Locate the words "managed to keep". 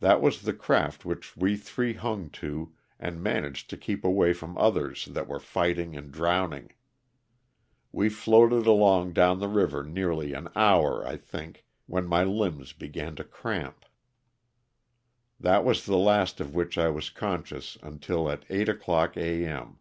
3.22-4.04